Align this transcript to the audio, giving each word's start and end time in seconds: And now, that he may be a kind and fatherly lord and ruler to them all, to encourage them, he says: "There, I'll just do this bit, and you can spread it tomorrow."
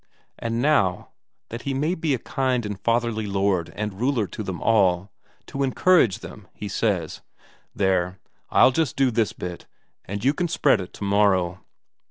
And 0.39 0.63
now, 0.63 1.09
that 1.49 1.61
he 1.61 1.75
may 1.75 1.93
be 1.93 2.15
a 2.15 2.17
kind 2.17 2.65
and 2.65 2.79
fatherly 2.81 3.27
lord 3.27 3.71
and 3.75 4.01
ruler 4.01 4.25
to 4.25 4.41
them 4.41 4.59
all, 4.59 5.11
to 5.45 5.61
encourage 5.61 6.21
them, 6.21 6.47
he 6.55 6.67
says: 6.67 7.21
"There, 7.75 8.17
I'll 8.49 8.71
just 8.71 8.95
do 8.95 9.11
this 9.11 9.31
bit, 9.31 9.67
and 10.05 10.25
you 10.25 10.33
can 10.33 10.47
spread 10.47 10.81
it 10.81 10.91
tomorrow." 10.91 11.59